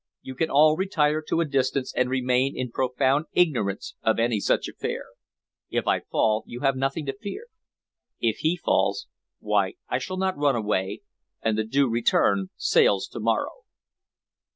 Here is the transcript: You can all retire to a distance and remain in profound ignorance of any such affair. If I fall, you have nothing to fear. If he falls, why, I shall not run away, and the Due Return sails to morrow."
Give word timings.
You 0.23 0.33
can 0.33 0.49
all 0.49 0.77
retire 0.77 1.21
to 1.27 1.41
a 1.41 1.45
distance 1.45 1.93
and 1.95 2.09
remain 2.09 2.57
in 2.57 2.71
profound 2.71 3.27
ignorance 3.33 3.93
of 4.01 4.17
any 4.17 4.39
such 4.39 4.67
affair. 4.67 5.03
If 5.69 5.85
I 5.85 5.99
fall, 5.99 6.43
you 6.47 6.61
have 6.61 6.75
nothing 6.75 7.05
to 7.05 7.13
fear. 7.15 7.45
If 8.19 8.37
he 8.37 8.57
falls, 8.57 9.05
why, 9.41 9.75
I 9.89 9.99
shall 9.99 10.17
not 10.17 10.35
run 10.35 10.55
away, 10.55 11.01
and 11.43 11.55
the 11.55 11.63
Due 11.65 11.87
Return 11.87 12.49
sails 12.57 13.07
to 13.09 13.19
morrow." 13.19 13.61